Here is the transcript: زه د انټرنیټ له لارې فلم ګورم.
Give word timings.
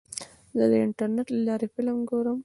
زه 0.57 0.65
د 0.71 0.73
انټرنیټ 0.85 1.27
له 1.35 1.39
لارې 1.47 1.67
فلم 1.73 1.97
ګورم. 2.09 2.39